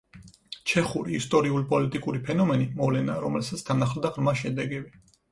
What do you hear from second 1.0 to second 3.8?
ისტორიულ-პოლიტიკური ფენომენი, მოვლენა, რომელსაც